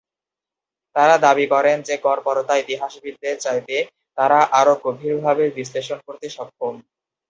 [0.95, 3.75] তারা দাবি করেন যে গড়পড়তা ইতিহাসবিদদের চাইতে
[4.17, 6.73] তারা আরো গভীরভাবে বিশ্লেষণ করতে সক্ষম।